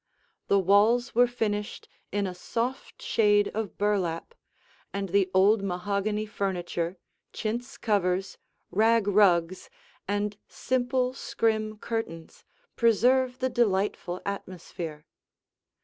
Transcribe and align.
The 0.47 0.57
walls 0.57 1.13
were 1.13 1.27
finished 1.27 1.87
in 2.11 2.25
a 2.25 2.33
soft 2.33 3.03
shade 3.03 3.49
of 3.49 3.77
burlap, 3.77 4.33
and 4.91 5.09
the 5.09 5.29
old 5.31 5.61
mahogany 5.61 6.25
furniture, 6.25 6.97
chintz 7.33 7.77
covers, 7.77 8.39
rag 8.71 9.07
rugs, 9.07 9.69
and 10.07 10.37
simple 10.47 11.13
scrim 11.13 11.77
curtains 11.77 12.43
preserve 12.75 13.37
the 13.37 13.49
delightful 13.49 14.19
atmosphere. 14.25 15.05